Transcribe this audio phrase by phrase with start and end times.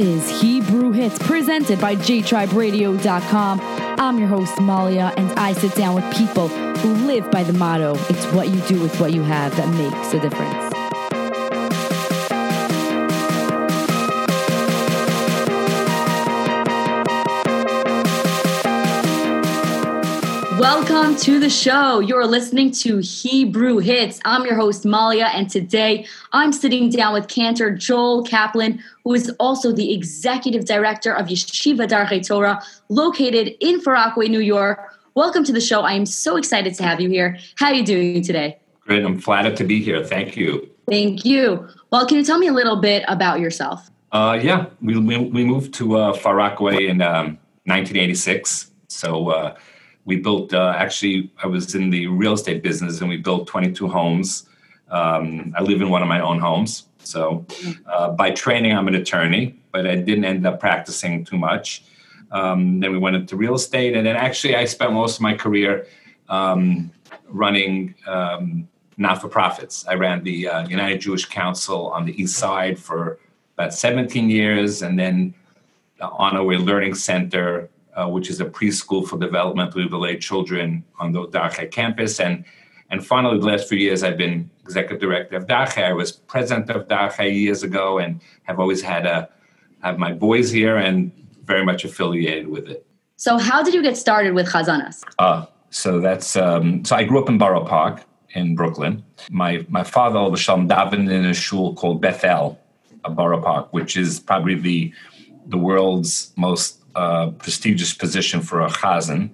[0.00, 3.60] is Hebrew Hits presented by JTribeRadio.com.
[4.00, 7.94] I'm your host, Malya, and I sit down with people who live by the motto
[8.08, 10.69] it's what you do with what you have that makes a difference.
[21.00, 22.00] Welcome to the show.
[22.00, 24.20] You're listening to Hebrew Hits.
[24.26, 29.32] I'm your host, Malya, and today I'm sitting down with Cantor Joel Kaplan, who is
[29.40, 34.94] also the executive director of Yeshiva Darchei Torah, located in Far Rockaway, New York.
[35.14, 35.80] Welcome to the show.
[35.80, 37.38] I am so excited to have you here.
[37.56, 38.58] How are you doing today?
[38.80, 39.02] Great.
[39.02, 40.04] I'm flattered to be here.
[40.04, 40.68] Thank you.
[40.86, 41.66] Thank you.
[41.90, 43.90] Well, can you tell me a little bit about yourself?
[44.12, 48.70] Uh, yeah, we, we, we, moved to uh, Far Rockaway in um, 1986.
[48.88, 49.56] So, uh,
[50.04, 53.88] we built uh, actually i was in the real estate business and we built 22
[53.88, 54.48] homes.
[54.88, 57.46] Um, i live in one of my own homes so
[57.86, 61.84] uh, by training i'm an attorney but i didn't end up practicing too much.
[62.32, 65.34] Um, then we went into real estate and then actually i spent most of my
[65.34, 65.86] career
[66.28, 66.92] um,
[67.28, 69.86] running um, not-for-profits.
[69.88, 73.18] I ran the uh, united jewish council on the east side for
[73.56, 75.34] about 17 years and then
[75.98, 81.26] the on-our-way learning center uh, which is a preschool for developmentally delayed children on the
[81.28, 82.20] Darchei campus.
[82.20, 82.44] And,
[82.90, 85.84] and finally, the last few years, I've been executive director of Darchei.
[85.84, 89.28] I was president of Darchei years ago and have always had a,
[89.82, 91.12] have my boys here and
[91.44, 92.86] very much affiliated with it.
[93.16, 95.02] So, how did you get started with Chazanas?
[95.18, 99.04] Uh, so that's um, so I grew up in Borough Park in Brooklyn.
[99.30, 102.58] My my father, Shalom, davened in a shul called Bethel,
[103.04, 104.92] a Borough Park, which is probably the
[105.46, 109.30] the world's most uh, prestigious position for a chazan.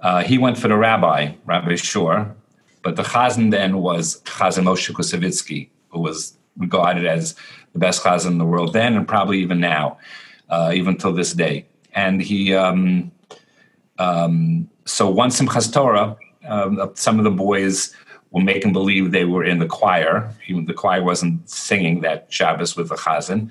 [0.00, 2.34] Uh, he went for the rabbi, Rabbi Shor,
[2.82, 7.34] but the chazan then was Chazan Moshe Koussevitzky, who was regarded as
[7.72, 9.98] the best chazan in the world then and probably even now,
[10.50, 11.66] uh, even till this day.
[11.94, 13.10] And he, um,
[13.98, 16.16] um, so once in Torah,
[16.46, 17.94] um, some of the boys
[18.30, 20.30] were making believe they were in the choir.
[20.48, 23.50] Even the choir wasn't singing that Shabbos with the chazan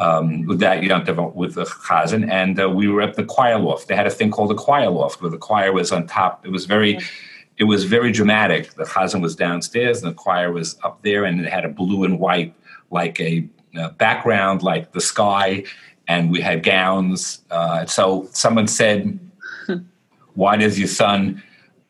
[0.00, 3.86] um, with that Yom with the Chazan, and uh, we were at the choir loft.
[3.86, 6.44] They had a thing called the choir loft where the choir was on top.
[6.44, 6.98] It was very,
[7.58, 8.72] it was very dramatic.
[8.74, 12.04] The Chazan was downstairs and the choir was up there, and it had a blue
[12.04, 12.54] and white
[12.90, 13.46] like a
[13.78, 15.64] uh, background, like the sky,
[16.08, 17.42] and we had gowns.
[17.50, 19.18] Uh, so someone said,
[20.34, 21.42] "Why does your son?"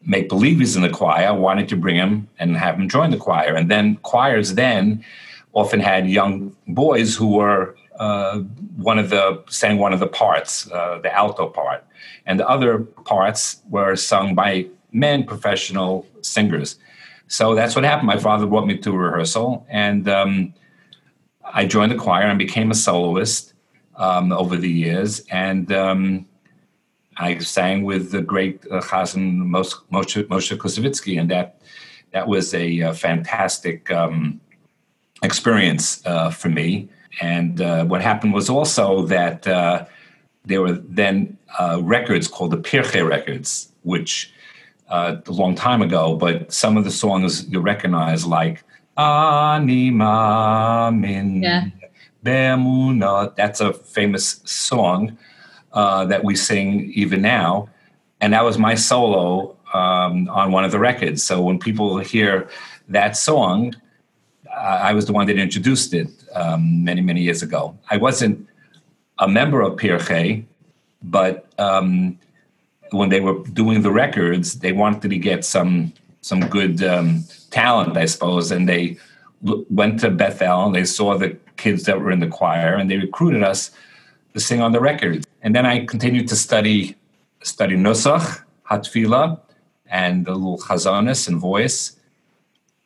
[0.02, 3.10] make believe he's in the choir, why don't you bring him and have him join
[3.10, 3.54] the choir?
[3.54, 5.04] And then choirs then
[5.52, 8.38] often had young boys who were uh,
[8.76, 11.84] one of the sang one of the parts, uh, the alto part,
[12.24, 16.78] and the other parts were sung by men, professional singers.
[17.28, 18.06] So that's what happened.
[18.06, 20.54] My father brought me to rehearsal, and um,
[21.44, 23.52] I joined the choir and became a soloist
[23.96, 25.20] um, over the years.
[25.30, 26.26] And um,
[27.18, 31.60] I sang with the great uh, Chazan Moshe, Moshe Koussevitzky, and that
[32.12, 34.40] that was a, a fantastic um,
[35.22, 36.88] experience uh, for me.
[37.20, 39.84] And uh, what happened was also that uh,
[40.44, 44.32] there were then uh, records called the Pirchei records, which
[44.88, 48.62] uh, a long time ago, but some of the songs you recognize, like
[48.96, 51.66] Ani Ma'amin yeah.
[52.22, 55.16] Be'emuna, that's a famous song
[55.72, 57.68] uh, that we sing even now.
[58.20, 61.22] And that was my solo um, on one of the records.
[61.22, 62.48] So when people hear
[62.88, 63.74] that song,
[64.60, 67.76] I was the one that introduced it um, many, many years ago.
[67.90, 68.46] I wasn't
[69.18, 70.44] a member of Pirchei,
[71.02, 72.18] but um,
[72.90, 77.96] when they were doing the records, they wanted to get some some good um, talent,
[77.96, 78.98] I suppose, and they
[79.70, 82.98] went to Bethel and they saw the kids that were in the choir and they
[82.98, 83.70] recruited us
[84.34, 85.26] to sing on the records.
[85.40, 86.94] And then I continued to study
[87.42, 89.40] study Nusach, Hatfila,
[89.86, 91.96] and the little chazanis and voice,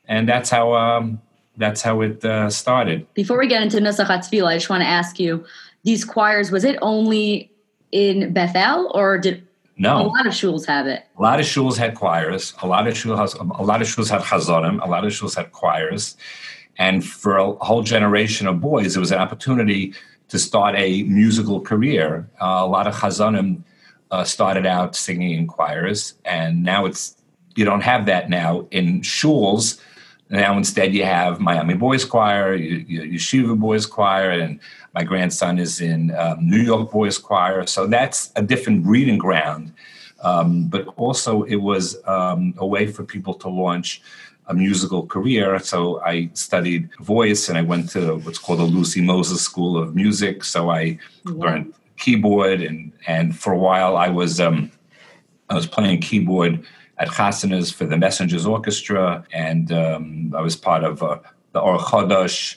[0.06, 1.20] and that's how um,
[1.56, 3.06] that's how it uh, started.
[3.14, 5.44] Before we get into Nusach Tefillah, I just want to ask you:
[5.84, 7.50] these choirs was it only
[7.92, 9.46] in Bethel, or did
[9.76, 10.02] no.
[10.02, 11.04] A lot of shuls have it.
[11.18, 12.54] A lot of shuls had choirs.
[12.62, 14.80] A lot of shuls, a lot of shuls had chazanim.
[14.84, 16.16] A lot of shuls had choirs.
[16.76, 19.94] And for a whole generation of boys, it was an opportunity
[20.28, 22.28] to start a musical career.
[22.40, 23.62] Uh, a lot of chazanim
[24.10, 27.16] uh, started out singing in choirs, and now it's
[27.56, 29.80] you don't have that now in shuls
[30.34, 34.60] now instead you have Miami Boys Choir, Yeshiva Boys Choir, and
[34.92, 37.66] my grandson is in um, New York Boys Choir.
[37.66, 39.72] So that's a different breeding ground.
[40.22, 44.02] Um, but also it was um, a way for people to launch
[44.46, 45.58] a musical career.
[45.58, 49.94] So I studied voice and I went to what's called the Lucy Moses School of
[49.94, 50.44] Music.
[50.44, 51.32] So I wow.
[51.34, 54.70] learned keyboard and and for a while I was um,
[55.48, 56.66] I was playing keyboard
[56.98, 61.18] at Chasanas for the Messengers Orchestra and um, I was part of uh,
[61.52, 62.56] the Or Chodosh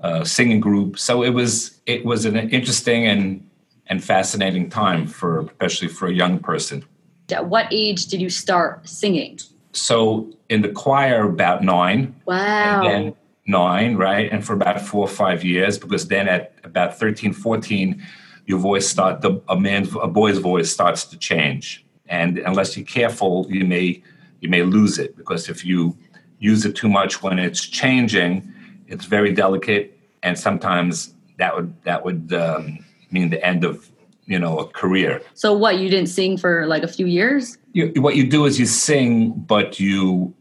[0.00, 0.98] uh, singing group.
[0.98, 3.48] So it was it was an interesting and
[3.86, 6.84] and fascinating time for especially for a young person.
[7.30, 9.38] At what age did you start singing?
[9.72, 12.14] So in the choir, about nine.
[12.26, 12.82] Wow.
[12.82, 13.14] And then
[13.46, 14.30] nine, right?
[14.30, 18.02] And for about four or five years, because then at about 13, 14,
[18.46, 21.84] your voice start the a man's a boy's voice starts to change.
[22.08, 24.02] And unless you're careful, you may
[24.40, 25.96] you may lose it because if you
[26.38, 28.52] use it too much when it's changing,
[28.86, 33.90] it's very delicate, and sometimes that would that would um, mean the end of
[34.26, 35.20] you know a career.
[35.34, 37.58] So what you didn't sing for like a few years?
[37.72, 40.34] You, what you do is you sing, but you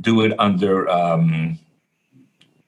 [0.00, 0.88] do it under.
[0.88, 1.58] Um,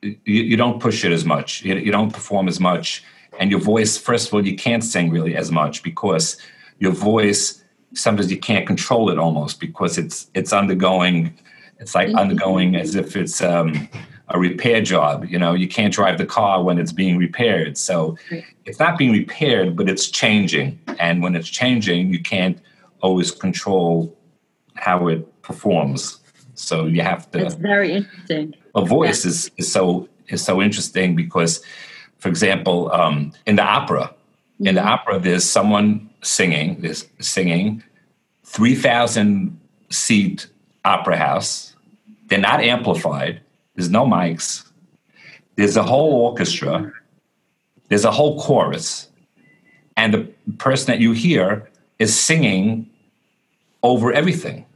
[0.02, 1.62] you, you, don't push it as much.
[1.62, 3.02] You, you don't perform as much,
[3.40, 3.96] and your voice.
[3.96, 6.36] First of all, you can't sing really as much because
[6.78, 7.63] your voice
[7.94, 11.34] sometimes you can't control it almost because it's it's undergoing.
[11.78, 12.18] It's like mm-hmm.
[12.18, 13.42] undergoing as if it's.
[13.42, 13.88] Um,
[14.28, 15.26] a repair job.
[15.26, 17.76] You know, you can't drive the car when it's being repaired.
[17.76, 18.16] So
[18.64, 20.78] it's not being repaired, but it's changing.
[20.98, 22.58] And when it's changing, you can't
[23.00, 24.16] always control
[24.74, 26.18] how it performs.
[26.54, 27.44] So you have to.
[27.44, 28.54] It's very interesting.
[28.74, 29.30] A voice yeah.
[29.30, 31.62] is, is so is so interesting because,
[32.18, 34.68] for example, um, in the opera, mm-hmm.
[34.68, 34.88] in the mm-hmm.
[34.88, 36.80] opera, there's someone singing.
[36.80, 37.82] There's singing,
[38.44, 39.58] three thousand
[39.90, 40.48] seat
[40.84, 41.74] opera house.
[42.26, 43.40] They're not amplified
[43.74, 44.64] there's no mics.
[45.56, 46.92] There's a whole orchestra.
[47.88, 49.08] There's a whole chorus.
[49.96, 52.88] And the person that you hear is singing
[53.82, 54.66] over everything.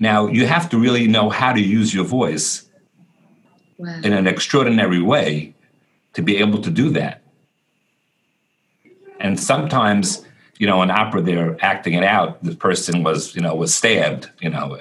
[0.00, 2.64] Now, you have to really know how to use your voice
[3.76, 4.00] wow.
[4.02, 5.54] in an extraordinary way
[6.14, 7.22] to be able to do that.
[9.20, 10.24] And sometimes,
[10.58, 12.42] you know, in opera, they're acting it out.
[12.42, 14.76] The person was, you know, was stabbed, you know,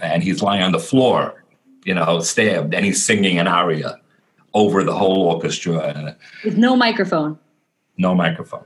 [0.00, 1.44] and he's lying on the floor
[1.84, 3.96] you know, stabbed, and he's singing an aria
[4.54, 6.16] over the whole orchestra.
[6.44, 7.38] With no microphone.
[7.96, 8.64] No microphone.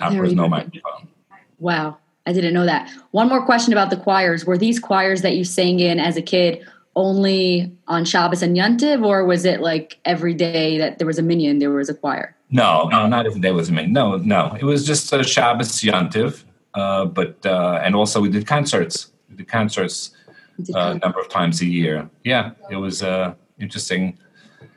[0.00, 1.08] Opera's no microphone.
[1.58, 2.90] Wow, I didn't know that.
[3.12, 4.44] One more question about the choirs.
[4.44, 6.66] Were these choirs that you sang in as a kid
[6.96, 11.22] only on Shabbos and Yontiv, or was it like every day that there was a
[11.22, 12.34] minyan, there was a choir?
[12.52, 13.94] No, no, not every day was a minyan.
[13.94, 16.44] No, no, it was just a Shabbos Yontiv.
[16.74, 19.10] Uh, but uh, and also we did concerts.
[19.30, 20.10] We did concerts
[20.74, 22.08] a number of times a year.
[22.24, 24.18] Yeah, it was uh, interesting.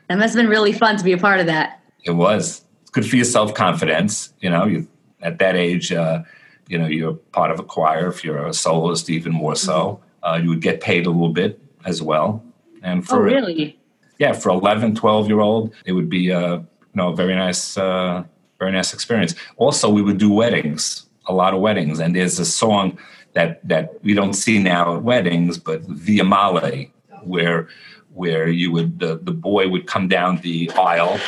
[0.08, 1.80] That must have been really fun to be a part of that.
[2.04, 2.64] It was.
[2.82, 4.32] It's good for your self confidence.
[4.40, 4.88] You know, you
[5.20, 6.22] at that age, uh,
[6.68, 8.08] you know, you're part of a choir.
[8.08, 10.34] If you're a soloist, even more so, mm-hmm.
[10.34, 12.42] uh, you would get paid a little bit as well.
[12.82, 13.78] And for oh, really?
[14.18, 16.62] Yeah, for 11, 12 year old, it would be a uh,
[16.96, 18.24] you know very nice, uh,
[18.58, 19.34] very nice experience.
[19.58, 22.98] Also, we would do weddings, a lot of weddings, and there's a song
[23.34, 26.86] that that we don't see now at weddings, but via male,
[27.22, 27.68] where
[28.14, 31.20] where you would the, the boy would come down the aisle,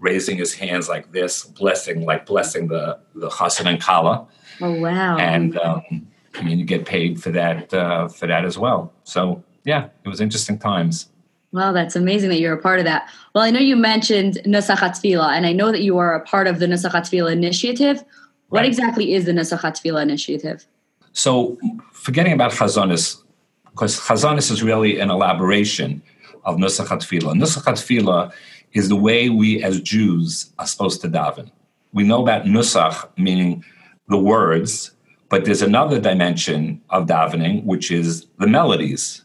[0.00, 4.26] raising his hands like this, blessing like blessing the the chassan and kala.
[4.60, 5.16] Oh wow!
[5.18, 8.92] And um, I mean, you get paid for that uh, for that as well.
[9.04, 11.11] So yeah, it was interesting times.
[11.52, 13.08] Well, that's amazing that you're a part of that.
[13.34, 16.58] Well, I know you mentioned Nusach and I know that you are a part of
[16.58, 18.02] the Nusach initiative.
[18.48, 20.66] What exactly is the Nusach initiative?
[21.12, 21.58] So,
[21.92, 23.22] forgetting about Chazonis,
[23.70, 26.02] because Chazonis is really an elaboration
[26.44, 27.34] of Nusach HaTfilah.
[27.34, 28.32] Nusach HaTfilah
[28.72, 31.50] is the way we as Jews are supposed to daven.
[31.92, 33.64] We know about Nusach, meaning
[34.08, 34.92] the words,
[35.28, 39.21] but there's another dimension of davening, which is the melodies.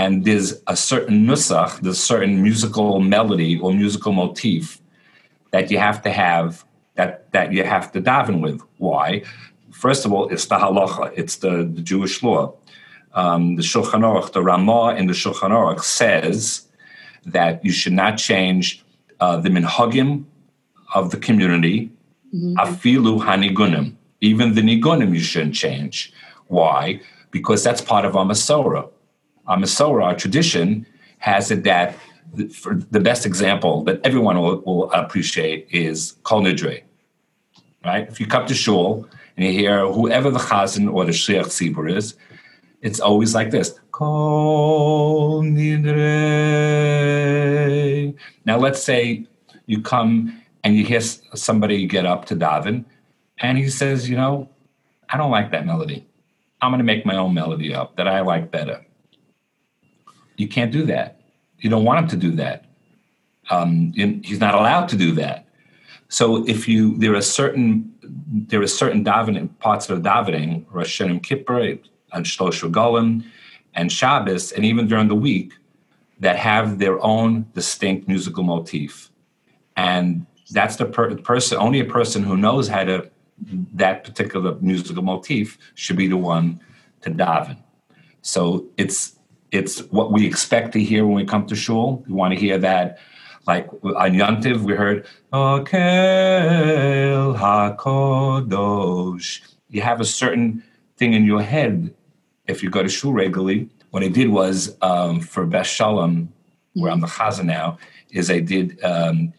[0.00, 4.80] And there's a certain nusach, there's a certain musical melody or musical motif
[5.52, 6.64] that you have to have,
[6.96, 8.60] that, that you have to daven with.
[8.78, 9.22] Why?
[9.84, 12.42] First of all, it's the halacha, it's the, the Jewish law.
[13.12, 16.66] Um, the Shulchan Aruch, the Ramah in the Shulchan Aruch says
[17.36, 18.84] that you should not change
[19.20, 20.24] uh, the minhagim
[20.92, 21.78] of the community,
[22.34, 22.56] mm-hmm.
[22.56, 23.94] afilu hanigunim.
[24.20, 26.12] Even the nigunim you shouldn't change.
[26.48, 27.00] Why?
[27.30, 28.90] Because that's part of our Masorah.
[29.46, 30.86] Uh, our Masorah, our tradition,
[31.18, 31.96] has it that
[32.52, 36.82] for the best example that everyone will, will appreciate is Kol Nidre.
[37.84, 38.08] Right?
[38.08, 41.90] If you come to shul and you hear whoever the chazan or the shliach tzibur
[41.94, 42.16] is,
[42.80, 43.78] it's always like this.
[43.92, 46.04] Kol nidre.
[48.44, 49.26] Now let's say
[49.66, 52.84] you come and you hear somebody get up to daven,
[53.38, 54.48] and he says, you know,
[55.08, 56.06] I don't like that melody.
[56.60, 58.84] I'm going to make my own melody up that I like better.
[60.36, 61.20] You can't do that.
[61.58, 62.64] You don't want him to do that.
[63.50, 65.46] Um, he's not allowed to do that.
[66.08, 71.22] So if you there are certain there are certain davening parts of davening, Rosh Hashanah
[71.22, 71.78] Kippur,
[72.12, 73.24] and Shlosh Regalim,
[73.74, 75.54] and Shabbos, and even during the week,
[76.20, 79.10] that have their own distinct musical motif,
[79.76, 81.58] and that's the per- person.
[81.58, 83.10] Only a person who knows how to
[83.74, 86.60] that particular musical motif should be the one
[87.02, 87.56] to daven.
[88.22, 89.18] So it's
[89.54, 92.04] it's what we expect to hear when we come to shul.
[92.08, 92.98] We want to hear that,
[93.46, 95.78] like on Yontiv, we heard Okel
[97.38, 99.40] Hakodosh.
[99.68, 100.64] You have a certain
[100.96, 101.94] thing in your head
[102.46, 103.68] if you go to shul regularly.
[103.90, 106.32] What I did was um, for Beth Shalom,
[106.72, 107.78] where I'm the chazan now,
[108.10, 108.82] is I did.
[108.82, 109.32] Um,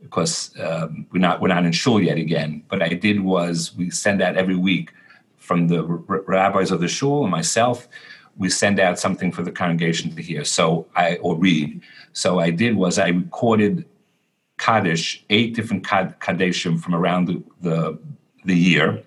[0.00, 2.64] because um, we're not we're not in shul yet again.
[2.68, 4.92] But I did was we send out every week
[5.36, 7.86] from the r- rabbis of the shul and myself
[8.36, 10.44] we send out something for the congregation to hear.
[10.44, 11.80] So I or read.
[12.12, 13.84] So I did was I recorded
[14.58, 17.98] Kaddish, eight different Kaddishim from around the, the,
[18.44, 19.02] the year.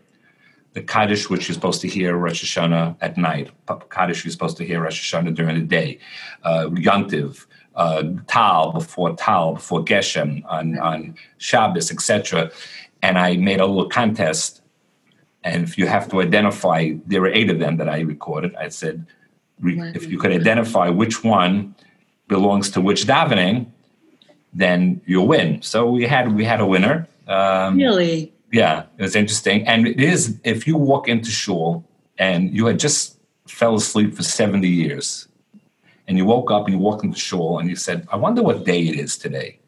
[0.74, 3.52] The Kaddish, which you're supposed to hear Rosh Hashanah at night.
[3.90, 6.00] Kaddish, you're supposed to hear Rosh Hashanah during the day.
[6.44, 12.52] Uh, Yontiv, uh, Tal before Tal, before Geshem, on, on Shabbos, etc.
[13.02, 14.62] And I made a little contest
[15.46, 18.56] and if you have to identify, there were eight of them that I recorded.
[18.56, 19.06] I said,
[19.64, 21.76] if you could identify which one
[22.28, 23.68] belongs to which davening,
[24.54, 25.62] then you'll win.
[25.62, 27.08] So we had we had a winner.
[27.28, 28.34] Um, really?
[28.52, 29.68] Yeah, it was interesting.
[29.68, 31.86] And it is if you walk into shul
[32.18, 35.28] and you had just fell asleep for seventy years,
[36.08, 38.66] and you woke up and you walked into shul and you said, "I wonder what
[38.66, 39.60] day it is today,"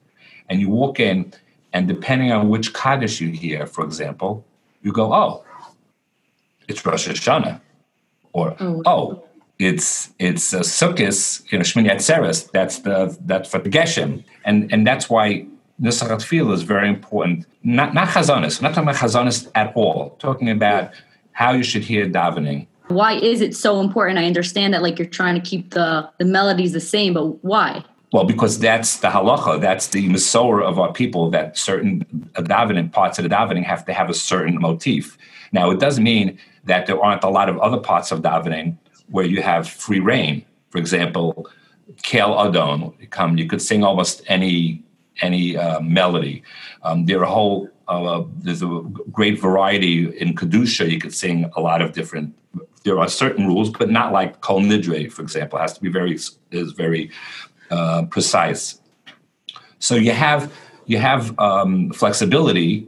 [0.50, 1.34] and you walk in,
[1.72, 4.44] and depending on which kaddish you hear, for example,
[4.82, 5.44] you go, "Oh,
[6.68, 7.62] it's Rosh Hashanah,
[8.34, 9.24] or oh, oh
[9.60, 12.52] it's it's a Sukkot, you know, Shmini Atzeres.
[12.52, 15.48] That's the that's for the Geshem, and and that's why
[15.82, 17.46] Nusach Tefillah is very important.
[17.64, 20.12] Not not Chazonis, not talking about Chazonis at all.
[20.20, 20.92] Talking about
[21.32, 22.68] how you should hear davening.
[22.88, 24.20] Why is it so important?
[24.20, 27.84] I understand that like you're trying to keep the the melodies the same, but why?
[28.14, 31.30] Well, because that's the halacha, that's the masorah of our people.
[31.32, 32.06] That certain
[32.36, 35.18] davening parts of the davening have to have a certain motif.
[35.52, 38.78] Now, it doesn't mean that there aren't a lot of other parts of davening
[39.10, 40.46] where you have free reign.
[40.70, 41.50] For example,
[42.04, 44.84] Kel Adon, come, you could sing almost any
[45.22, 46.44] any uh, melody.
[46.84, 50.90] Um, there are a whole uh, there's a great variety in kedusha.
[50.90, 52.36] You could sing a lot of different.
[52.84, 55.58] There are certain rules, but not like kol nidre, for example.
[55.58, 56.14] It has to be very
[56.52, 57.12] is very
[57.72, 58.80] uh, precise.
[59.80, 60.52] So you have
[60.86, 62.88] you have um, flexibility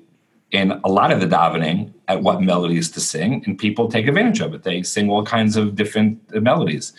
[0.51, 4.41] in a lot of the davening at what melodies to sing, and people take advantage
[4.41, 4.63] of it.
[4.63, 6.91] They sing all kinds of different melodies.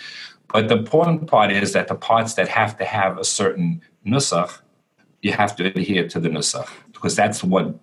[0.52, 4.61] But the important part is that the parts that have to have a certain nusach,
[5.21, 7.75] you have to adhere to the nusach because that's what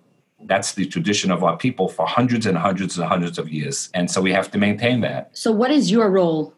[0.46, 4.10] that's the tradition of our people for hundreds and hundreds and hundreds of years, and
[4.10, 5.36] so we have to maintain that.
[5.36, 6.54] So, what is your role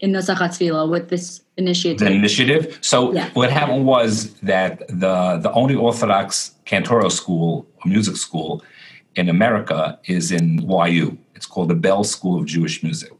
[0.00, 2.06] in Nusach Tefillah with this initiative?
[2.06, 2.78] The initiative.
[2.82, 3.30] So, yeah.
[3.32, 8.62] what happened was that the the only Orthodox cantora school, music school,
[9.16, 11.18] in America is in YU.
[11.34, 13.12] It's called the Belz School of Jewish Music.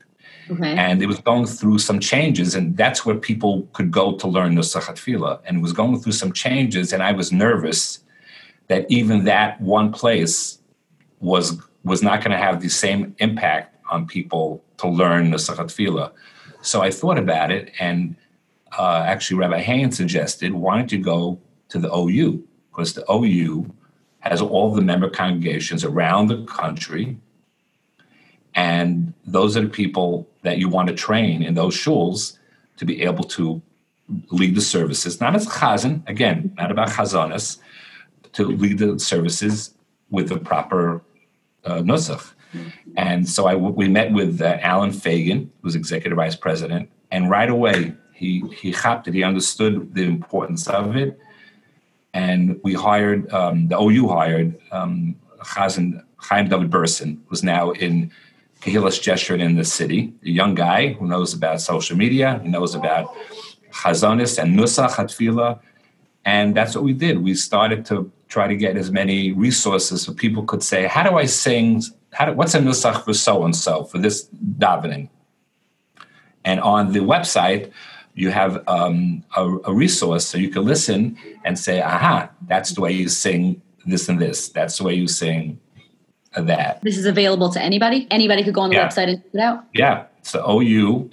[0.51, 0.75] Okay.
[0.77, 4.55] And it was going through some changes, and that's where people could go to learn
[4.55, 5.41] Nusach Tefillah.
[5.45, 8.01] And it was going through some changes, and I was nervous
[8.69, 10.59] that even that one place
[11.21, 16.13] was was not going to have the same impact on people to learn Nusach Tefillah.
[16.61, 18.17] So I thought about it, and
[18.79, 22.47] uh, actually, Rabbi Hain suggested, why don't you go to the OU?
[22.71, 23.71] Because the OU
[24.23, 27.17] has all the member congregations around the country.
[28.55, 32.39] And those are the people that you want to train in those shuls
[32.77, 33.61] to be able to
[34.31, 37.59] lead the services, not as chazan, again, not about chazanas,
[38.33, 39.75] to lead the services
[40.11, 41.03] with the proper
[41.65, 42.33] uh, nusach.
[42.97, 47.49] And so I, we met with uh, Allen Fagin, who's executive vice president, and right
[47.49, 49.15] away he he hopped it.
[49.15, 51.19] He understood the importance of it,
[52.15, 58.11] and we hired um, the OU hired um, Chazan Chaim David Berson, who's now in
[58.61, 62.75] Kehillas Jeshurun in the city, a young guy who knows about social media, he knows
[62.75, 63.13] about
[63.73, 65.59] Chazonis and Nusach Hatfila,
[66.25, 67.23] and that's what we did.
[67.23, 71.17] We started to try to get as many resources so people could say, "How do
[71.17, 71.83] I sing?
[72.13, 74.29] How do, what's a Nusach for so and so for this
[74.59, 75.09] davening?"
[76.45, 77.73] And on the website,
[78.15, 82.81] you have um, a, a, resource so you can listen and say, aha, that's the
[82.81, 84.49] way you sing this and this.
[84.51, 85.59] That's the way you sing
[86.37, 86.81] that.
[86.83, 88.07] This is available to anybody?
[88.11, 88.89] Anybody could go on the yeah.
[88.89, 89.65] website and check it out?
[89.75, 90.07] Yeah.
[90.19, 91.11] It's the ou.org,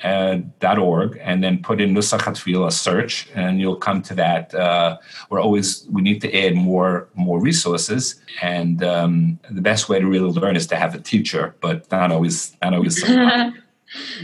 [1.18, 4.54] uh, and then put in Nusach HaTefillah search, and you'll come to that.
[4.54, 5.00] Uh,
[5.32, 10.06] we're always we need to add more more resources, and um, the best way to
[10.06, 13.04] really learn is to have a teacher, but not always not always.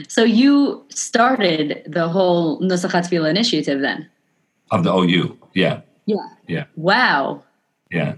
[0.07, 4.09] so you started the whole Nusach HaTefillah initiative then
[4.71, 6.17] of the OU, yeah, yeah,
[6.47, 6.65] yeah.
[6.75, 7.43] Wow.
[7.91, 8.15] Yeah.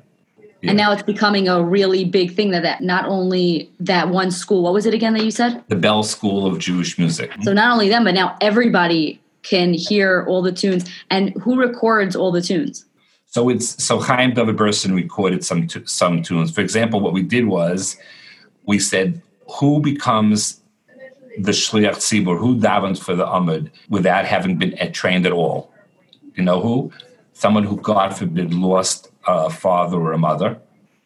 [0.61, 0.71] Yeah.
[0.71, 4.63] And now it's becoming a really big thing that, that not only that one school,
[4.63, 5.63] what was it again that you said?
[5.67, 7.31] The Belz School of Jewish Music.
[7.43, 10.89] So not only them, but now everybody can hear all the tunes.
[11.11, 12.85] And who records all the tunes?
[13.27, 16.49] So it's so Chaim David Berson recorded some some tunes.
[16.49, 17.97] For example, what we did was
[18.65, 19.21] we said
[19.59, 20.59] who becomes
[21.37, 25.71] the shliach tzibur, who davens for the amud without having been eh, trained at all.
[26.35, 26.91] You know who?
[27.33, 30.59] Someone who, God forbid, lost a father or a mother,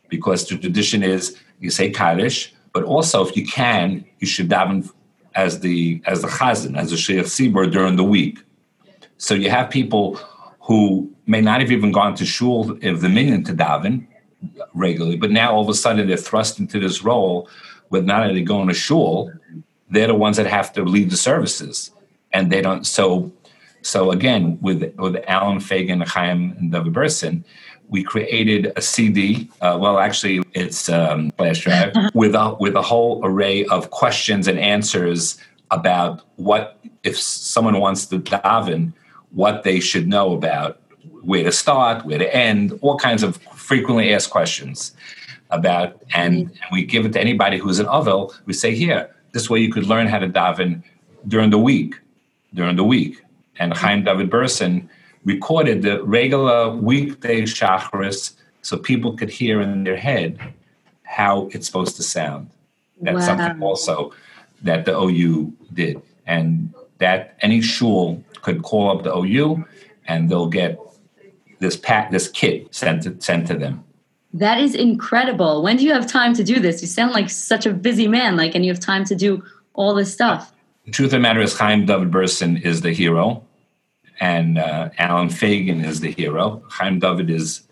[0.10, 4.90] because the tradition is you say Kaddish, but also if you can, you should daven
[5.36, 8.40] as the as the chazan, as the shliach tzibur during the week.
[9.18, 10.20] So you have people
[10.60, 14.08] who may not have even gone to shul of the minyan to daven
[14.74, 17.50] regularly, but now all of a sudden they're thrust into this role
[17.90, 19.32] with not only going to shul,
[19.92, 21.92] they're the ones that have to lead the services,
[22.34, 22.86] and they don't.
[22.88, 23.32] So,
[23.82, 27.46] so again, with with Allen Fagin, Chaim, and David Berson,
[27.90, 29.50] we created a CD.
[29.62, 34.48] Uh, well, actually, it's um, flash drive with a with a whole array of questions
[34.48, 35.38] and answers
[35.70, 38.94] about what if someone wants to daven,
[39.32, 40.82] what they should know about
[41.22, 44.94] where to start, where to end, all kinds of frequently asked questions
[45.50, 48.34] about, and, and we give it to anybody who's an ovel.
[48.46, 50.84] We say, here, this way you could learn how to daven
[51.28, 52.00] during the week,
[52.54, 53.22] during the week.
[53.58, 54.90] And Chaim David Berson
[55.24, 60.40] recorded the regular weekday shacharis so people could hear in their head
[61.04, 62.50] how it's supposed to sound.
[63.02, 63.38] That's wow.
[63.38, 64.14] something also
[64.62, 66.02] that the OU did.
[66.26, 69.66] And that any shul could call up the OU
[70.08, 70.80] and they'll get
[71.60, 73.84] this pack, this kit sent to, sent to them.
[74.34, 75.62] That is incredible.
[75.62, 76.82] When do you have time to do this?
[76.82, 79.94] You sound like such a busy man, like, and you have time to do all
[79.94, 80.54] this stuff.
[80.86, 83.46] The truth of the matter is, Chaim David Berson is the hero
[84.22, 86.64] and uh, Allen Fagin is the hero.
[86.70, 87.68] Chaim David is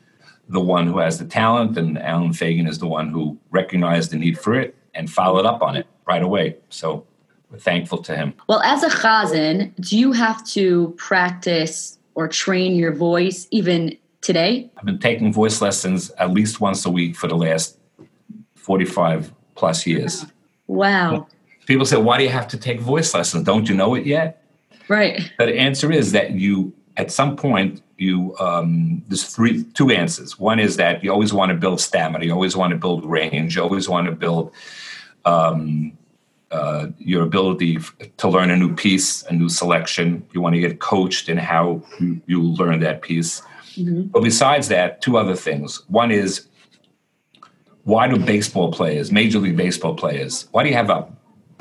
[0.49, 4.17] the one who has the talent, and Allen Fagin is the one who recognized the
[4.17, 6.57] need for it and followed up on it right away.
[6.69, 7.05] So
[7.51, 8.33] we're thankful to him.
[8.47, 14.69] Well, as a chazan, do you have to practice or train your voice even today?
[14.77, 17.77] I've been taking voice lessons at least once a week for the last
[18.55, 20.25] 45 plus years.
[20.67, 21.27] Wow.
[21.65, 23.43] People say, why do you have to take voice lessons?
[23.43, 24.43] Don't you know it yet?
[24.87, 25.31] Right.
[25.37, 30.39] The answer is that you, at some point, you um, there's three two answers.
[30.39, 33.55] One is that you always want to build stamina, you always want to build range,
[33.55, 34.51] you always want to build
[35.25, 35.97] um,
[36.51, 37.77] uh, your ability
[38.17, 40.25] to learn a new piece, a new selection.
[40.33, 43.41] You want to get coached in how you, you learn that piece.
[43.75, 44.03] Mm-hmm.
[44.03, 45.83] But besides that, two other things.
[45.87, 46.47] One is
[47.83, 51.07] why do baseball players, Major League Baseball players, why do you have a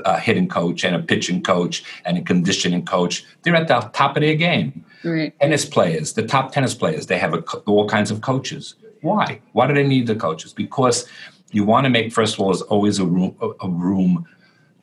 [0.05, 3.25] a hitting coach and a pitching coach and a conditioning coach.
[3.43, 4.85] They're at the top of their game.
[5.05, 5.39] Right.
[5.41, 8.75] Tennis players, the top tennis players, they have a, all kinds of coaches.
[9.01, 9.41] Why?
[9.53, 10.53] Why do they need the coaches?
[10.53, 11.09] Because
[11.53, 14.27] you want to make, first of all, there's always a room, a room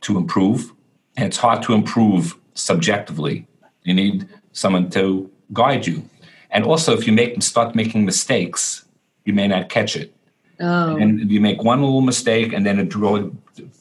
[0.02, 0.72] to improve.
[1.18, 3.48] And it's hard to improve subjectively.
[3.84, 6.08] You need someone to guide you.
[6.56, 8.86] And also, if you make start making mistakes,
[9.26, 10.16] you may not catch it.
[10.60, 10.96] Oh.
[10.96, 13.30] And you make one little mistake, and then it draw,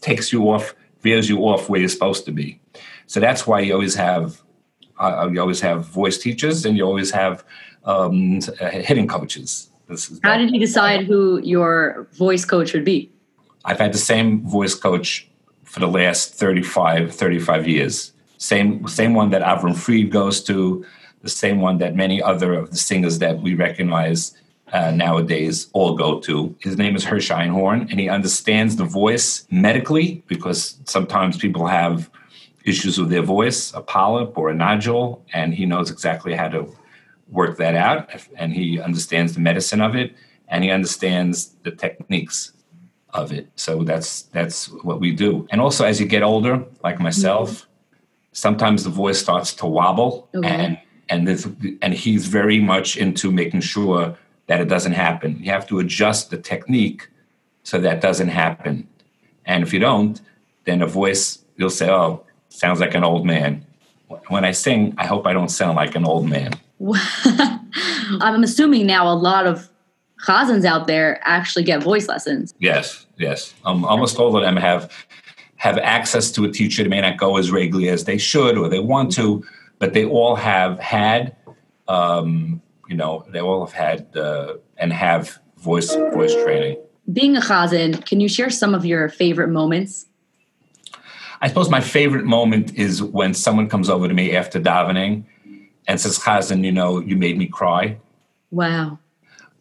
[0.01, 2.59] takes you off veers you off where you're supposed to be.
[3.07, 4.43] So that's why you always have
[4.99, 7.45] uh, you always have voice teachers and you always have
[7.85, 9.71] um, hitting coaches.
[10.23, 13.11] How did you decide who your voice coach would be?
[13.65, 15.29] I've had the same voice coach
[15.65, 18.13] for the last 35, 35 years.
[18.39, 20.85] Same, same one that Avram Fried goes to,
[21.25, 24.37] the same one that many other of the singers that we recognize
[24.73, 26.55] uh, nowadays all go to.
[26.61, 32.11] His name is Hirsch Einhorn, and he understands the voice medically because sometimes people have
[32.65, 36.71] issues with their voice, a polyp or a nodule, and he knows exactly how to
[37.29, 38.11] work that out.
[38.37, 40.15] And he understands the medicine of it,
[40.49, 42.53] and he understands the techniques
[43.11, 43.49] of it.
[43.57, 45.47] So that's that's what we do.
[45.51, 47.69] And also, as you get older, like myself, mm-hmm.
[48.33, 50.49] sometimes the voice starts to wobble, okay.
[50.49, 51.49] and and this
[51.83, 55.39] and he's very much into making sure that it doesn't happen.
[55.41, 57.09] You have to adjust the technique
[57.63, 58.87] so that doesn't happen.
[59.47, 60.21] And if you don't,
[60.65, 63.65] then a voice, you'll say, oh, sounds like an old man.
[64.29, 66.53] When I sing, I hope I don't sound like an old man.
[68.21, 69.69] I'm assuming now a lot of
[70.27, 72.55] chazans out there actually get voice lessons.
[72.59, 73.55] Yes, yes.
[73.65, 74.93] Um, almost all of them have
[75.57, 76.83] have access to a teacher.
[76.83, 79.43] They may not go as regularly as they should or they want to,
[79.79, 81.37] but they all have had,
[81.89, 86.79] um, you know, they all have had uh, and have voice voice training.
[87.13, 90.07] Being a chazan, can you share some of your favorite moments?
[91.41, 95.25] I suppose my favorite moment is when someone comes over to me after davening
[95.87, 97.99] and says, "Chazan, you know, you made me cry."
[98.51, 98.99] Wow.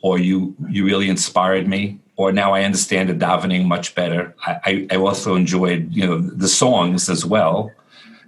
[0.01, 4.35] Or you you really inspired me or now I understand the davening much better.
[4.45, 7.71] I, I, I, also enjoyed, you know, the songs as well.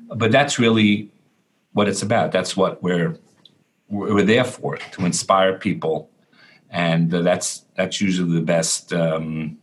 [0.07, 1.11] But that's really
[1.75, 2.31] what it's about.
[2.31, 3.19] That's what we're
[3.89, 6.09] we're there for to inspire people,
[6.71, 8.93] and uh, that's that's usually the best.
[8.93, 9.57] Um,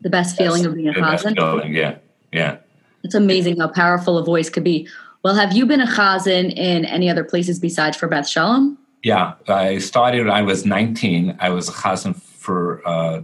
[0.00, 1.34] the best feeling best, of being a chazan.
[1.34, 1.96] Feeling, yeah,
[2.32, 2.58] yeah.
[3.02, 4.88] It's amazing how powerful a voice could be.
[5.24, 8.78] Well, have you been a chazan in any other places besides for Beth Shalom?
[9.02, 11.36] Yeah, I started when I was 19.
[11.40, 13.22] I was a chazan for uh,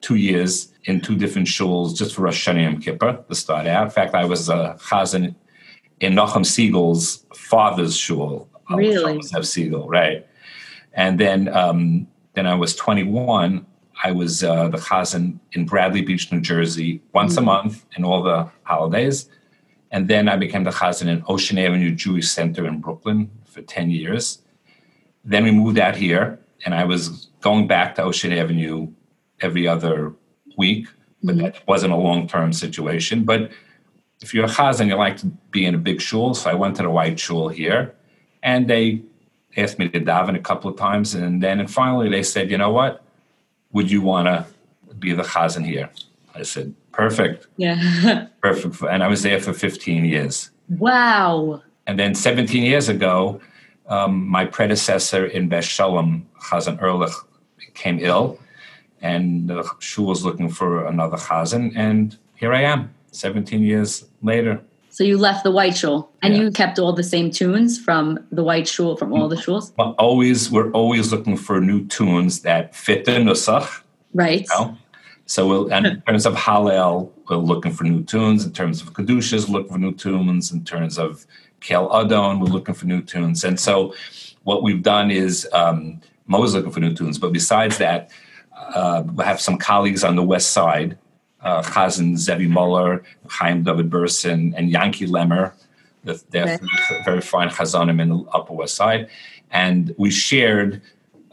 [0.00, 3.84] two years in two different shuls just for Rosh Hashanah Yom Kippur to start out.
[3.84, 5.34] In fact, I was a chazan
[6.00, 8.48] in Nachum Siegel's father's shul.
[8.70, 9.20] Really?
[9.32, 10.26] Have Siegel, right?
[10.92, 13.66] And then, um, then I was 21.
[14.04, 17.44] I was uh, the chazan in Bradley Beach, New Jersey, once mm-hmm.
[17.44, 19.28] a month in all the holidays.
[19.90, 23.90] And then I became the chazan in Ocean Avenue Jewish Center in Brooklyn for 10
[23.90, 24.42] years.
[25.24, 28.88] Then we moved out here, and I was going back to Ocean Avenue
[29.40, 30.14] every other
[30.56, 30.88] week,
[31.22, 31.44] but mm-hmm.
[31.44, 33.24] that wasn't a long term situation.
[33.24, 33.50] But
[34.20, 36.34] if you're a chazan, you like to be in a big shul.
[36.34, 37.94] So I went to the white shul here,
[38.42, 39.02] and they
[39.56, 42.58] asked me to daven a couple of times, and then and finally they said, you
[42.58, 43.04] know what,
[43.72, 44.46] would you want to
[44.94, 45.90] be the chazan here?
[46.34, 47.46] I said, perfect.
[47.56, 48.26] Yeah.
[48.42, 48.82] perfect.
[48.82, 50.50] And I was there for 15 years.
[50.68, 51.62] Wow.
[51.86, 53.40] And then 17 years ago,
[53.88, 57.14] um, my predecessor in Beth Shalom, Chazan Ehrlich,
[57.58, 58.38] became ill
[59.00, 64.60] and the shul was looking for another chazan, and here I am, 17 years later.
[64.90, 66.42] So you left the white shul, and yeah.
[66.42, 69.72] you kept all the same tunes from the white shul, from all the shuls.
[69.78, 73.82] Well, always, we're always looking for new tunes that fit the nusach.
[74.12, 74.40] Right.
[74.40, 74.76] You know?
[75.26, 78.44] So, we'll, in terms of Hallel, we're looking for new tunes.
[78.44, 80.50] In terms of kedushas, looking for new tunes.
[80.50, 81.26] In terms of
[81.60, 83.44] Kel Adon, we're looking for new tunes.
[83.44, 83.94] And so,
[84.42, 87.18] what we've done is um, I'm always looking for new tunes.
[87.18, 88.10] But besides that,
[88.74, 90.98] uh, I have some colleagues on the west side,
[91.42, 95.52] uh, Chazan Zevi Muller, Chaim David Berson, and Yanky Lemmer.
[96.04, 97.02] They're okay.
[97.04, 99.08] very fine Chazanim in the Upper West Side.
[99.50, 100.80] And we shared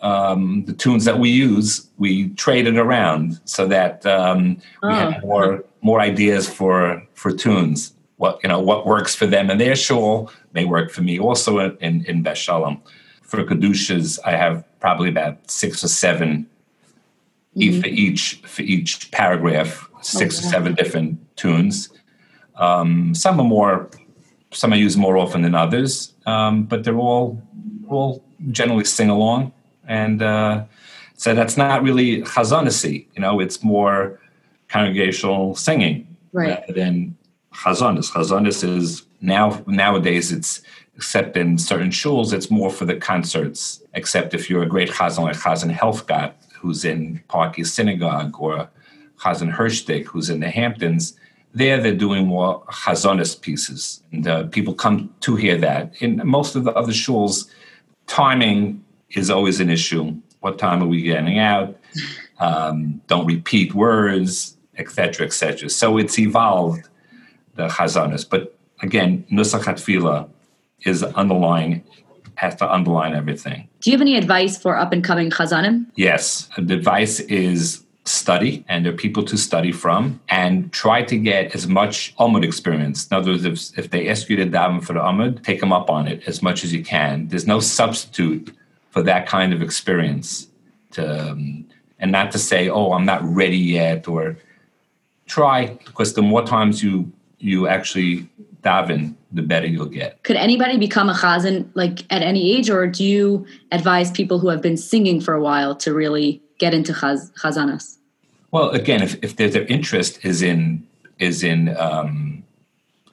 [0.01, 1.87] um, the tunes that we use.
[1.97, 4.93] We traded around so that um, we oh.
[4.93, 7.93] had more more ideas for for tunes.
[8.17, 11.59] What you know, what works for them and their shul may work for me also
[11.59, 12.81] in in Beth Shalom.
[13.21, 16.47] For kedushas, I have probably about six or seven
[17.55, 17.81] mm-hmm.
[17.81, 20.47] for each for each paragraph, six okay.
[20.47, 21.89] or seven different tunes.
[22.55, 23.89] Um, some are more,
[24.51, 27.41] some I use more often than others, um, but they're all
[27.87, 29.53] all generally sing along,
[29.87, 30.65] and uh,
[31.15, 33.07] so that's not really chazanasi.
[33.15, 34.19] You know, it's more
[34.69, 36.49] congregational singing right.
[36.49, 37.17] rather than
[37.53, 38.11] chazanis.
[38.11, 40.61] Chazanis is now nowadays it's
[40.95, 43.81] except in certain shuls, it's more for the concerts.
[43.93, 48.69] Except if you're a great chazan like Chazan Helfgot, who's in Park Synagogue, or
[49.19, 51.17] Chazan Hershtik, who's in the Hamptons,
[51.53, 54.03] there they're doing more Chazonis pieces.
[54.11, 55.93] And uh, people come to hear that.
[56.01, 57.49] In most of the other shuls,
[58.07, 60.15] timing is always an issue.
[60.41, 61.77] What time are we getting out?
[62.39, 65.69] Um, don't repeat words, etc., etc.
[65.69, 66.89] So it's evolved,
[67.55, 68.29] the Chazonis.
[68.29, 70.29] But again, Nusach Hatfila
[70.83, 71.83] is underlying
[72.35, 73.67] has to underline everything.
[73.79, 75.85] Do you have any advice for up and coming chazanim?
[75.95, 76.49] Yes.
[76.57, 81.55] The advice is study and there are people to study from and try to get
[81.55, 83.07] as much Amud experience.
[83.07, 85.73] In other words, if, if they ask you to daven for the Amud, take them
[85.73, 87.27] up on it as much as you can.
[87.27, 88.55] There's no substitute
[88.91, 90.47] for that kind of experience.
[90.91, 91.65] To, um,
[91.99, 94.37] and not to say, oh, I'm not ready yet, or
[95.27, 98.27] try, because the more times you you actually
[98.61, 100.23] daven, the better you'll get.
[100.23, 104.49] Could anybody become a chazan like at any age, or do you advise people who
[104.49, 107.97] have been singing for a while to really get into chaz, chazanas?
[108.51, 110.87] Well, again, if, if their, their interest is in
[111.19, 112.43] is in um,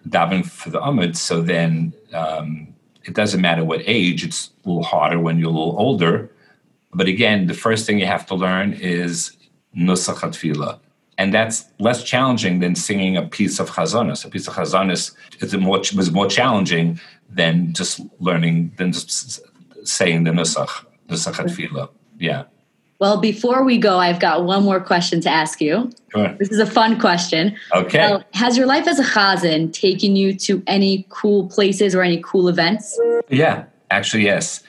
[0.09, 2.75] davening for the amud, so then um,
[3.05, 4.25] it doesn't matter what age.
[4.25, 6.31] It's a little harder when you're a little older.
[6.93, 9.37] But again, the first thing you have to learn is
[9.75, 10.79] nusach tefillah
[11.19, 14.25] and that's less challenging than singing a piece of chazanis.
[14.25, 19.41] A piece of chazanis is more was more challenging than just learning than just
[19.85, 21.89] saying the nusach, nusach tefillah.
[22.19, 22.45] Yeah.
[23.03, 25.91] Well, before we go, I've got one more question to ask you.
[26.13, 26.37] Sure.
[26.39, 27.57] This is a fun question.
[27.75, 27.99] Okay.
[27.99, 32.23] Well, has your life as a chazan taken you to any cool places or any
[32.23, 32.97] cool events?
[33.29, 34.63] Yeah, actually, yes.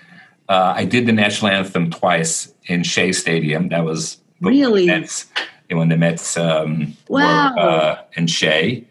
[0.50, 3.70] Uh, I did the national anthem twice in Shea Stadium.
[3.70, 4.88] That was Really?
[4.88, 5.28] the Mets,
[5.70, 7.54] when the Mets um, Wow.
[7.54, 8.84] were uh, in Shea.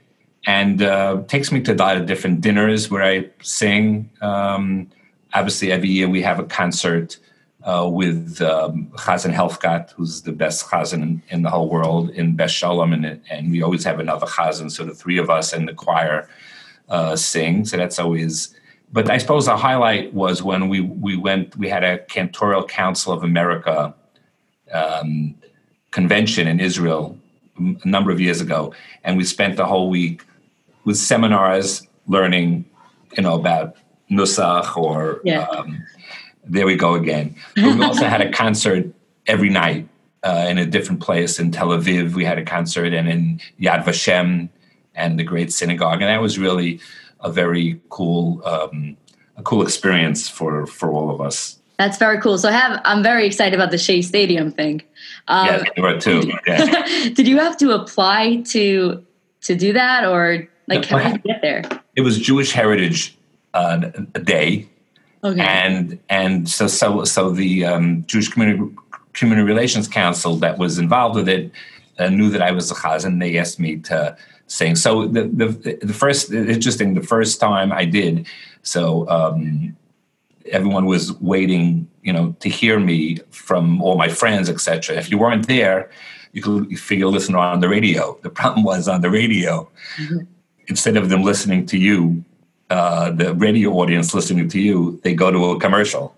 [0.47, 4.09] And uh, takes me to a lot of different dinners where I sing.
[4.21, 4.89] Um,
[5.35, 7.19] obviously, every year we have a concert
[7.65, 12.35] uh, with um, Chazan Helfgot, who's the best Chazan in, in the whole world in
[12.37, 15.69] Beth Shalom, and, and we always have another Chazan, so the three of us and
[15.69, 16.29] the choir
[16.89, 17.65] uh, sing.
[17.65, 18.55] So that's always.
[18.93, 21.57] But I suppose the highlight was when we we went.
[21.57, 23.95] We had a Cantorial Council of America
[24.73, 25.35] um,
[25.91, 27.17] convention in Israel
[27.59, 30.25] a number of years ago, and we spent the whole week
[30.85, 32.65] with seminars learning,
[33.17, 33.77] you know, about
[34.11, 35.45] Nusach or Yeah.
[35.45, 35.83] um,
[36.45, 37.35] there we go again.
[37.57, 38.87] But we also had a concert
[39.27, 39.89] every night
[40.23, 42.15] uh, in a different place in Tel Aviv.
[42.15, 44.49] We had a concert and in Yad Vashem
[44.95, 46.81] and the Great Synagogue, and that was really
[47.21, 48.97] a very cool, um,
[49.37, 51.59] a cool experience for for all of us.
[51.79, 52.39] That's very cool.
[52.39, 54.83] So I have I'm very excited about the Shea Stadium thing.
[55.29, 56.31] Um, yeah, two.
[56.47, 56.87] Yeah.
[57.15, 59.05] did you have to apply to
[59.43, 61.63] to do that or like No, how did you get there?
[61.97, 63.17] it was Jewish Heritage
[63.55, 63.77] uh,
[64.23, 64.69] Day,
[65.25, 65.41] Okay.
[65.41, 68.75] and and so so so the um, Jewish Community
[69.13, 71.53] Community Relations Council that was involved with it
[71.99, 74.17] uh, knew that I was a chaz, and they asked me to
[74.49, 74.75] sing.
[74.75, 78.27] So the the the first interesting the first time I did
[78.63, 79.09] so.
[79.09, 79.77] Um,
[80.47, 84.97] everyone was waiting, you know, to hear me from all my friends, etc.
[84.97, 85.89] If you weren't there,
[86.33, 88.19] you could figure listen on the radio.
[88.23, 89.71] The problem was on the radio,
[90.67, 92.25] instead of them listening to you,
[92.73, 96.15] uh, the radio audience listening to you, they go to a commercial.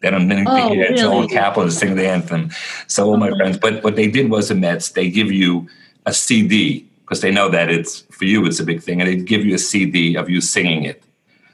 [0.00, 1.28] They don't need Oh, to hear Joel really?
[1.28, 2.50] Kaplan sing the anthem.
[2.86, 5.68] So all my friends, but what they did was the Mets, they give you
[6.04, 9.16] a CD because they know that it's for you, it's a big thing, and they
[9.16, 11.02] give you a CD of you singing it.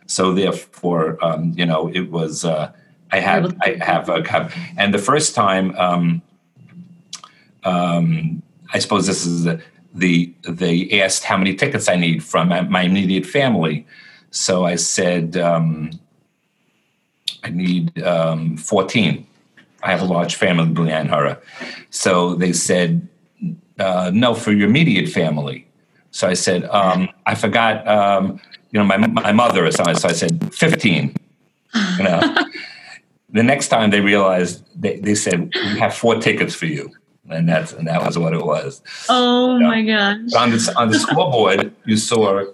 [0.06, 2.44] So therefore, um, you know, it was.
[2.44, 2.72] Uh,
[3.14, 6.22] I have, I have a cup, and the first time, um,
[7.64, 8.42] um,
[8.72, 9.60] I suppose this is the,
[9.92, 13.86] the they asked how many tickets I need from my, my immediate family.
[14.32, 15.90] So I said um,
[17.44, 19.26] I need um, fourteen.
[19.82, 21.38] I have a large family, Brian Hara.
[21.90, 23.06] So they said
[23.78, 25.68] uh, no for your immediate family.
[26.10, 27.86] So I said um, I forgot.
[27.86, 28.40] Um,
[28.70, 29.96] you know, my my mother or something.
[29.96, 31.14] So I said fifteen.
[31.98, 32.36] You know.
[33.32, 36.90] the next time they realized, they, they said we have four tickets for you,
[37.28, 38.82] and that's and that was what it was.
[39.08, 40.18] oh my gosh.
[40.30, 42.44] But on the on the scoreboard, you saw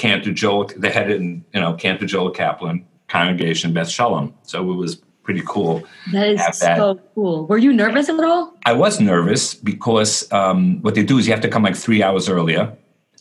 [0.00, 0.70] Cantor Joel.
[0.76, 4.32] They had it in you know Cantor Joel Kaplan congregation Beth Shalom.
[4.42, 5.84] So it was pretty cool.
[6.12, 6.78] That is that.
[6.78, 7.46] so cool.
[7.46, 8.56] Were you nervous at all?
[8.64, 12.02] I was nervous because um, what they do is you have to come like three
[12.02, 12.74] hours earlier,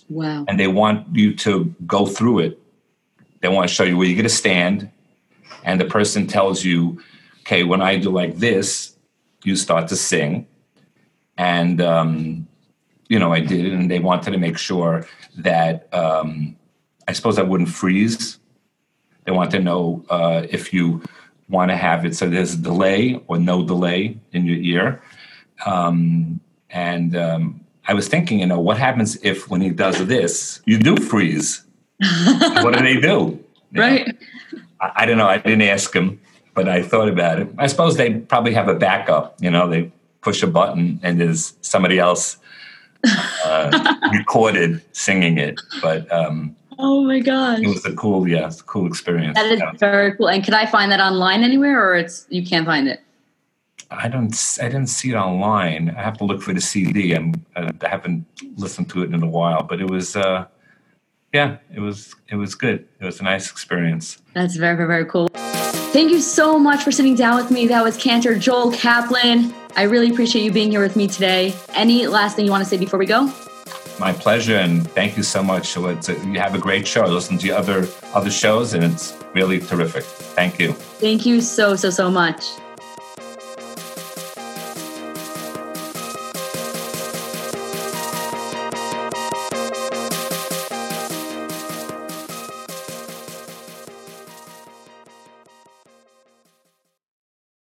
[0.09, 0.45] Wow.
[0.47, 2.59] and they want you to go through it.
[3.41, 4.89] They want to show you where you get to stand,
[5.65, 7.01] and the person tells you,
[7.41, 8.95] "Okay, when I do like this,
[9.43, 10.47] you start to sing."
[11.37, 12.47] And um,
[13.09, 15.05] you know, I did and they wanted to make sure
[15.37, 16.55] that um,
[17.09, 18.37] I suppose I wouldn't freeze.
[19.25, 21.01] They want to know uh, if you
[21.49, 25.01] want to have it so there's a delay or no delay in your ear.
[25.65, 30.61] Um, and um, I was thinking, you know, what happens if when he does this,
[30.65, 31.63] you do freeze?
[32.61, 33.43] what do they do?
[33.71, 34.15] You know, Right.
[34.79, 35.27] I, I don't know.
[35.27, 36.21] I didn't ask him,
[36.53, 37.47] but I thought about it.
[37.57, 39.35] I suppose they probably have a backup.
[39.41, 39.91] You know, they
[40.21, 42.37] push a button and there's somebody else
[43.45, 45.59] uh, recorded singing it.
[45.81, 47.59] But um, Oh my gosh.
[47.59, 49.35] it was a cool, yeah, it's a cool experience.
[49.37, 49.73] That is Yeah.
[49.73, 50.29] very cool.
[50.29, 53.01] And can I find that online anywhere or it's you can't find it?
[53.91, 54.33] I don't.
[54.61, 55.93] I didn't see it online.
[55.97, 57.13] I have to look for the CD.
[57.13, 58.23] I'm, I haven't
[58.55, 60.15] listened to it in a while, but it was.
[60.15, 60.45] Uh,
[61.33, 62.13] yeah, it was.
[62.29, 62.87] It was good.
[63.01, 64.19] It was a nice experience.
[64.33, 65.27] That's very, very, very cool.
[65.91, 67.65] Thank you so much for sitting down with me.
[67.67, 69.51] That was Cantor Joel Kaplan.
[69.75, 71.55] I really appreciate you being here with me today.
[71.73, 73.27] Any last thing you want to say before we go?
[73.99, 75.75] My pleasure, and thank you so much.
[75.75, 75.81] A,
[76.25, 77.05] you have a great show.
[77.05, 80.03] Listen to other other shows, and it's really terrific.
[80.03, 80.73] Thank you.
[80.73, 82.45] Thank you so, so, so much.